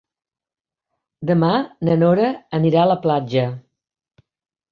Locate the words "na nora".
1.89-2.29